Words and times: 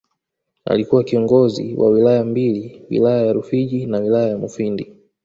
Alikuwa 0.65 1.03
kiongozi 1.03 1.73
wa 1.77 1.89
Wilaya 1.89 2.23
mbili 2.23 2.85
Wilaya 2.89 3.25
ya 3.25 3.33
Rufiji 3.33 3.85
na 3.85 3.97
Wilaya 3.99 4.27
ya 4.29 4.37
Mufindi 4.37 4.93